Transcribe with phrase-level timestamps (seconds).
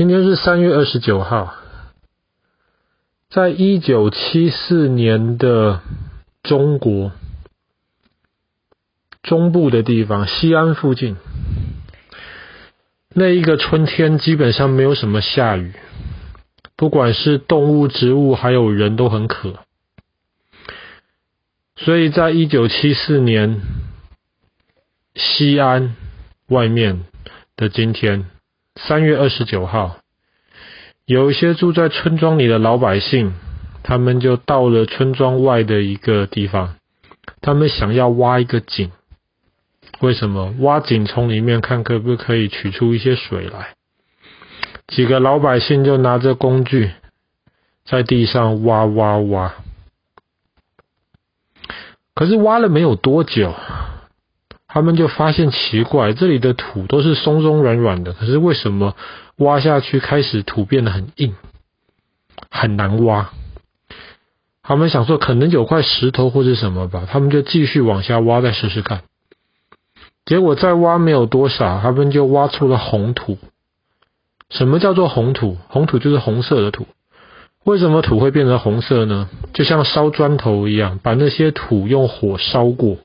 [0.00, 1.52] 今天是三月二十九号，
[3.28, 5.82] 在一九七四年的
[6.42, 7.12] 中国
[9.22, 11.18] 中部的地方，西安附近，
[13.10, 15.74] 那一个春天基本上没有什么下雨，
[16.76, 19.58] 不管是动物、植物，还有人都很渴，
[21.76, 23.60] 所以在一九七四年
[25.14, 25.94] 西安
[26.46, 27.04] 外面
[27.54, 28.30] 的今天。
[28.86, 29.98] 三月二十九号，
[31.04, 33.34] 有一些住在村庄里的老百姓，
[33.82, 36.76] 他们就到了村庄外的一个地方，
[37.42, 38.90] 他们想要挖一个井。
[40.00, 40.54] 为什么？
[40.60, 43.74] 挖井从里面看可不可以取出一些水来？
[44.88, 46.90] 几个老百姓就拿着工具，
[47.84, 49.54] 在地上挖挖挖。
[52.14, 53.54] 可是挖了没有多久。
[54.72, 58.94] 他们就发现奇怪，这里的土都是松松软软的，可是为什么
[59.36, 61.34] 挖下去开始土变得很硬，
[62.50, 63.30] 很难挖？
[64.62, 69.02] 他们想说可能有块石头或者什么吧，他们就继续往下挖，再试试看。
[70.24, 73.38] 结果再挖没有多少，他们就挖出了红土。
[74.50, 75.56] 什么叫做红土？
[75.68, 76.86] 红土就是红色的土。
[77.64, 79.28] 为什么土会变成红色呢？
[79.52, 82.98] 就像烧砖头一样，把那些土用火烧过。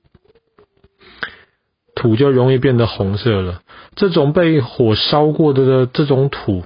[2.05, 3.61] 土就容易变得红色了。
[3.95, 6.63] 这种被火烧过的的这种土，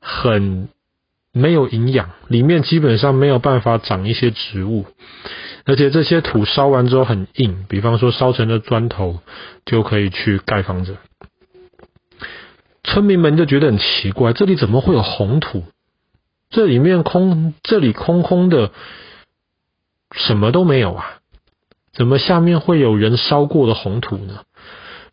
[0.00, 0.70] 很
[1.32, 4.86] 没有营养，里面基本上没有办法长一些植物，
[5.66, 9.18] 而且这些土烧完之后很硬，比方说烧成了砖头，
[9.66, 10.96] 就可以去盖房子。
[12.84, 15.64] 村民们就觉得很奇怪，这里怎么会有红土？
[16.48, 18.70] 这里面空，这里空空的，
[20.12, 21.18] 什么都没有啊。
[21.92, 24.40] 怎么下面会有人烧过的红土呢？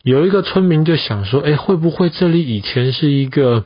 [0.04, 3.66] 有一个村民就想说：“哎，会不会这里以前是一个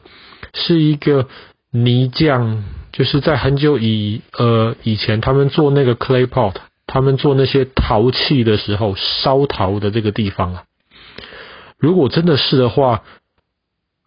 [0.54, 1.28] 是一个
[1.72, 2.64] 泥匠？
[2.92, 6.56] 就是在很久以呃以前，他们做那个 clay pot，
[6.88, 10.64] 他们做那些陶器的时候烧陶的这个地方啊。
[11.78, 13.04] 如果真的是的话，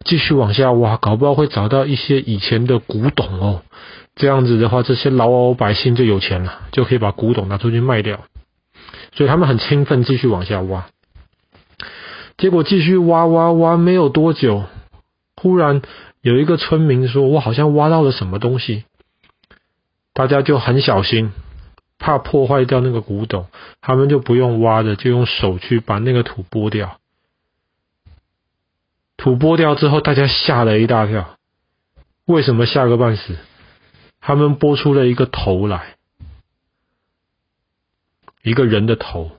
[0.03, 3.61] 继续往下挖，搞不好会找到一些以前的古董哦。
[4.15, 8.21] 这样子的话，这些老百姓就有钱了，就可以把古董拿出去卖掉。”
[9.15, 10.87] 所以他们很兴奋，继续往下挖。
[12.39, 14.63] 结果继续挖挖挖，没有多久，
[15.35, 15.81] 忽然
[16.21, 18.85] 有一个村民说：“我好像挖到了什么东西。”
[20.13, 21.31] 大家就很小心，
[21.97, 23.47] 怕破坏掉那个古董，
[23.81, 26.97] 他们就不用挖的，就用手去把那个土剥掉。
[29.17, 31.37] 土剥掉之后，大家吓了一大跳。
[32.25, 33.37] 为什么吓个半死？
[34.21, 35.95] 他们剥出了一个头来。
[38.43, 39.31] 一个人的头，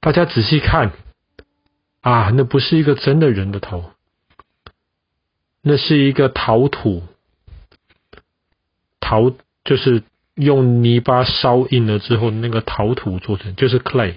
[0.00, 0.92] 大家仔细看
[2.00, 3.90] 啊，那不是一个真的人的头，
[5.62, 7.02] 那是一个陶土，
[9.00, 9.32] 陶
[9.64, 10.04] 就是
[10.36, 14.16] 用泥巴烧硬了之后，那个陶土做成，就是 clay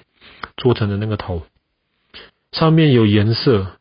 [0.57, 1.43] 做成的那个头，
[2.51, 3.79] 上面有颜色，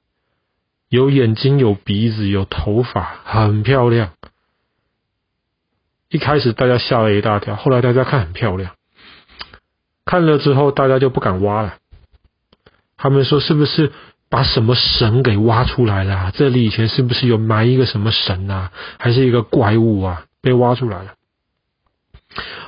[0.88, 4.12] 有眼睛，有鼻子，有头发，很漂亮。
[6.08, 8.74] 一开始大家吓了一大跳，后来大家看很漂亮。
[10.06, 11.76] 看了之后，大家就不敢挖了。
[12.98, 13.92] 他们说：“是不是
[14.28, 16.30] 把什么神给挖出来了？
[16.34, 18.70] 这里以前是不是有埋一个什么神啊？
[18.98, 20.26] 还是一个怪物啊？
[20.42, 21.14] 被挖出来了。”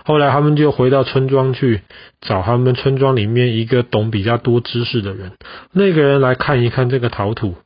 [0.06, 1.82] 后来他们就回到村庄去
[2.22, 5.32] 找他们村庄里面一个懂比较多知识的人。
[5.72, 7.56] 那个人来看一看这个陶土，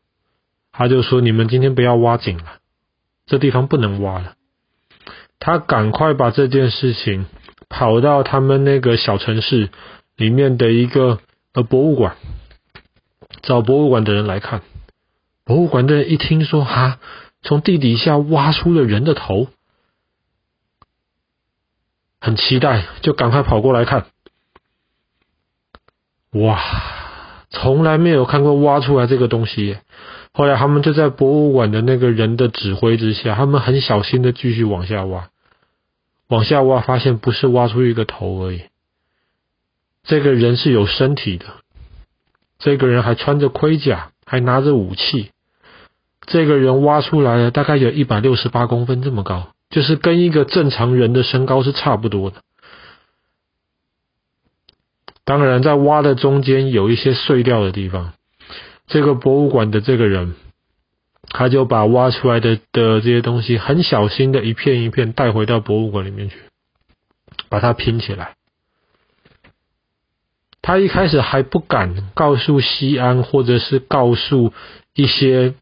[0.72, 2.44] 他就说：“你们今天不要挖井了，
[3.26, 4.32] 这地方不能挖了。”
[5.38, 7.26] 他赶快把这件事情。
[7.66, 9.70] 跑到他们那个小城市
[10.16, 11.18] 里面的一个
[11.54, 12.14] 呃博物馆，
[13.44, 14.62] 找博物馆的人来看。
[15.44, 16.98] 博物馆的人一听说哈，
[17.42, 19.48] 从地底下挖出了人的头，
[22.20, 24.06] 很期待，就赶快跑过来看。
[26.30, 26.60] 哇，
[27.50, 29.78] 从来没有看过挖出来这个东西。
[30.32, 35.30] 后来他们就在博物馆的那个人的指挥之下，他们很小心的继续往下挖。
[36.26, 38.62] 往下挖，发现不是挖出一个头而已。
[40.02, 41.46] 这个人是有身体的，
[42.64, 45.30] 这个人还穿着盔甲，还拿着武器。
[46.22, 52.38] 这个人挖出来了，大概有一百六十八公分这么高，就是跟一个正常人的身高是差不多的。
[55.24, 58.14] 当然，在挖的中间有一些碎掉的地方。
[58.86, 60.34] 这个博物馆的这个人。
[61.36, 66.36] 他就把挖出来的的这些东西很小心的一片一片带回到博物馆里面去，
[67.48, 68.34] 把它拼起来。
[70.66, 74.54] 他一开始还不敢告诉西安，或者是告诉
[74.94, 75.52] 一些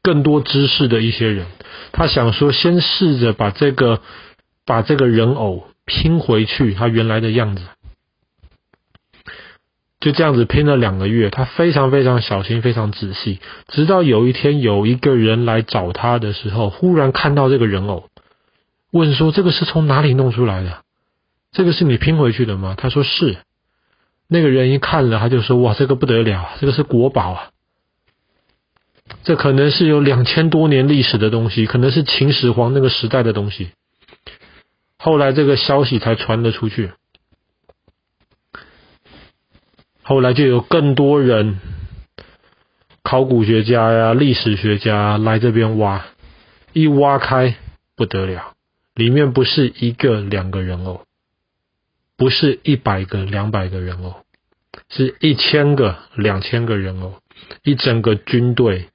[0.00, 1.44] 更多知识的一些人，
[1.92, 4.00] 他想说先试着把这个
[4.64, 7.62] 把这个人偶拼回去他原来的样子。
[10.00, 18.08] 就这样子拼了两个月，他非常非常小心，非常仔细，直到有一天有一个人来找他的时候，忽然看到这个人偶，
[18.90, 20.85] 问说：“这个是从哪里弄出来的？
[21.56, 23.38] 这个是你拼回去的吗？”他说：“是。”
[24.28, 27.50] 那个人一看了，他就说：“哇，这个不得了，这个是国宝啊！
[29.22, 33.70] 这可能是有两千多年历史的东西，可能是秦始皇那个时代的东西。”
[34.98, 36.90] 后来这个消息才传了出去。
[40.02, 41.58] 后来就有更多人，
[43.02, 46.04] 考古学家呀、历史学家来这边挖，
[46.74, 47.54] 一挖开
[47.94, 48.52] 不得了，
[48.94, 51.05] 里面不是一个两个人偶，
[52.16, 54.14] 不是一百个两百个人偶，
[54.88, 57.20] 是一千个两千个人偶，
[57.62, 58.88] 一整个军队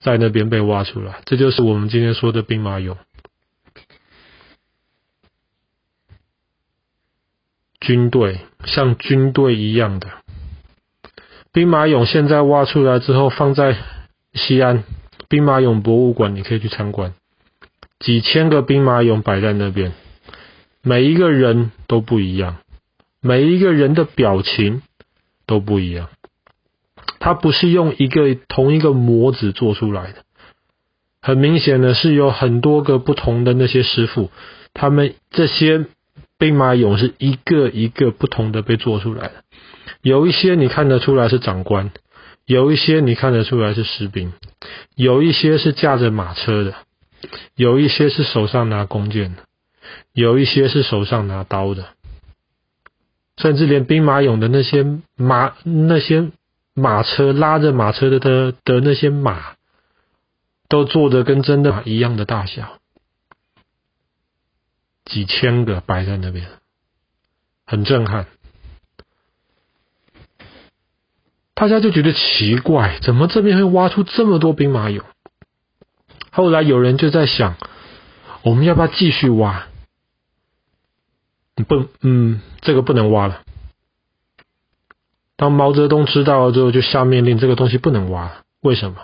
[0.00, 2.96] 在那边被挖出来，这就是我们今天说的兵马俑。
[7.80, 10.08] 军队像军队一样的
[11.52, 13.76] 兵马俑，现在挖出来之后，放在
[14.34, 14.84] 西安
[15.28, 17.14] 兵马俑博物馆，你可以去参观。
[17.98, 19.92] 几千个兵马俑摆在那边，
[20.88, 22.56] 每一个人都不一样，
[23.20, 24.80] 每一个人的表情
[25.46, 26.08] 都不一样。
[27.20, 30.24] 它不是用一个同一个模子做出来的，
[31.20, 34.30] 很明显的是有很多个不同的那些师傅，
[34.72, 35.84] 他们这些。
[36.40, 39.42] 兵马俑是一个一个不同的被做出来的，
[40.02, 41.90] 有一些你看得出来是长官，
[42.46, 44.32] 有一些你看得出来是士兵，
[44.94, 46.74] 有一些是驾着马车的，
[47.56, 49.42] 有一些是手上拿弓箭的，
[50.12, 51.88] 有一些是手上拿刀的，
[53.36, 54.84] 甚至连兵马俑的那些
[55.16, 56.30] 马那些
[56.74, 59.56] 马车拉着马车的的的那些马，
[60.68, 62.78] 都做的跟真的马一样的大小。
[65.04, 66.46] 几千个摆在那边，
[67.66, 68.26] 很震撼。
[71.54, 75.02] 大家就觉得奇怪，怎么这边会挖出这么多兵马俑？
[76.30, 77.56] 后来有人就在想，
[78.42, 79.66] 我们要不要继续挖？
[81.64, 83.42] 不，嗯，这个不能挖了。
[85.36, 88.42] 当毛泽东知道了之后，就下命令，这个东西不能挖。
[88.60, 88.96] 为什么？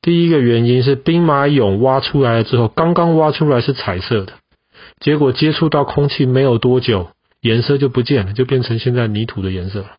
[0.00, 4.32] 第一个原因是兵马俑挖出来了之后，刚刚挖出来是彩色的。
[4.98, 7.10] 结果接触到空气没有多久，
[7.40, 9.90] 颜色就不见了，就变成现在泥土的颜色了。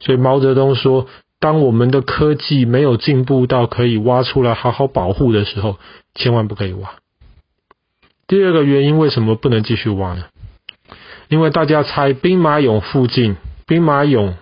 [0.00, 1.06] 所以毛泽东说，
[1.38, 5.78] 当我们的科技没有进步到可以挖出来好好保护的时候，
[6.14, 6.94] 千万不可以挖。
[8.28, 10.26] 第二个原因，为什么不能继续挖呢？
[11.28, 13.36] 因为大家猜兵马俑附近，
[13.66, 14.34] 兵马俑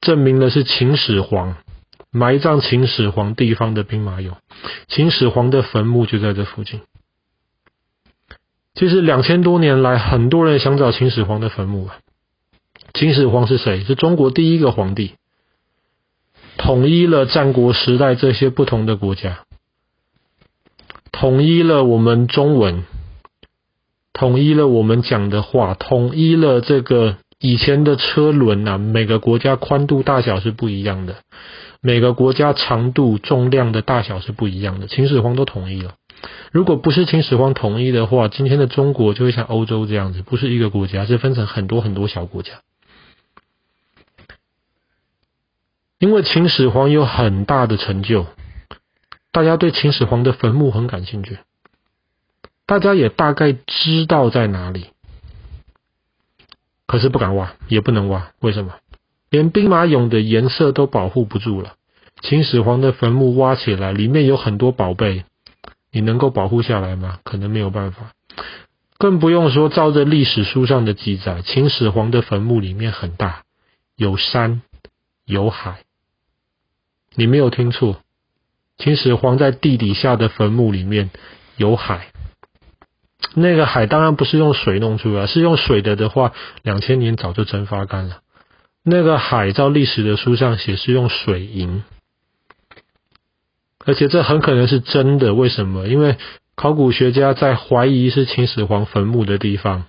[0.00, 1.56] 证明的是秦始皇
[2.10, 4.36] 埋葬秦始皇地方的兵马俑，
[4.88, 6.80] 秦始皇的坟墓就在这附近。
[8.74, 11.98] 其实两千多年来，很多人想找秦始皇的坟墓啊。
[12.94, 13.84] 秦始皇是谁？
[13.84, 15.14] 是中国第一个皇帝，
[16.56, 19.44] 统一了战国时代这些不同的国家，
[21.24, 22.84] 统一了我们中文，
[24.12, 31.16] 统一了我们讲的话，统一了这个以前的车轮啊，每个国家宽度大小是不一样的，
[31.80, 34.86] 每个国家长度、重量的大小是不一样的。
[34.86, 35.94] 秦始皇都统一了。
[36.52, 42.52] 如果不是秦始皇统一的话，今天的中国就会像欧洲这样子，不是一个国家，是分成很多很多小国家。
[45.98, 48.26] 因为秦始皇有很大的成就，
[49.34, 51.38] 大家对秦始皇的坟墓很感兴趣，
[52.66, 54.86] 大家也大概知道在哪里，
[56.86, 58.74] 可是不敢挖，也不能挖，为什么？
[59.30, 61.74] 连兵马俑的颜色都保护不住了。
[62.22, 65.24] 秦始皇的坟墓挖起来，里面有很多宝贝。
[65.90, 67.18] 你能够保护下来吗？
[67.24, 68.12] 可能没有办法，
[68.98, 73.42] 更不用说照着历史书上的记载，秦始皇的坟墓里面很大，
[73.96, 74.62] 有山
[75.24, 75.82] 有海。
[77.16, 78.00] 你没有听错，
[78.76, 81.10] 秦始皇在地底下的坟墓里面
[81.56, 82.08] 有海。
[83.34, 88.18] 那个海当然不是用水弄出来，是用水的的话，两千年早就蒸发干了。
[88.84, 91.82] 那个海照历史的书上写是用水银。
[93.86, 95.86] 而且这很可能是真的，为什么？
[95.88, 96.16] 因为
[96.54, 99.84] 考古学家在怀疑是秦始皇坟墓的地方，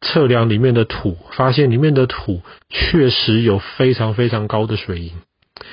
[0.00, 5.12] 测量里面的土，发现里面的土确实有非常非常高的水银，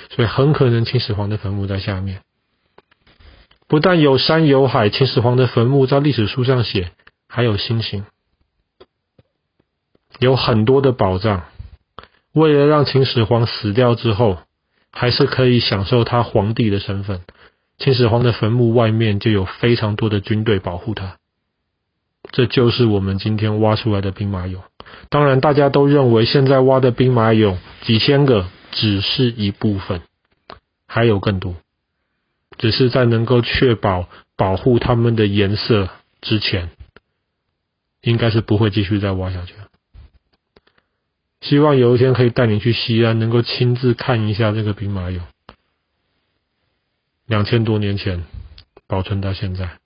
[0.09, 2.21] 所以很可能秦始皇的坟墓在下面。
[3.67, 6.91] 不但有山有海，秦始皇的坟墓在历史书上写
[7.27, 8.05] 还有星星，
[10.19, 11.43] 有很多的宝藏。
[12.33, 14.39] 为了让秦始皇死掉之后，
[14.91, 17.21] 还是可以享受他皇帝的身份。
[17.77, 21.17] 秦始皇的坟墓外面就有非常多的军队保护他。
[22.31, 24.59] 这就是我们今天挖出来的兵马俑。
[25.09, 28.45] 当然，大家都认为现在挖的兵马俑几千个
[28.75, 30.01] 只是一部分，
[30.87, 31.55] 还有更多。
[32.57, 35.89] 只是在能够确保保护他们的颜色
[36.21, 36.69] 之前，
[38.01, 39.67] 应该是不会继续再挖下去了。
[41.41, 45.21] 希望有一天可以带你去西安，能够亲自看一下这个兵马俑。
[47.25, 48.23] 两千多年前
[48.87, 49.79] 保存到现在，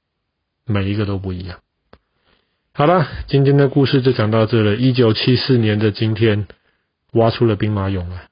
[0.65, 1.60] 每一个都不一样。
[2.74, 4.75] 好了，今天的故事就讲到这了。
[4.75, 6.48] 一九七四年的今天，
[7.13, 8.26] 挖出了兵马俑了。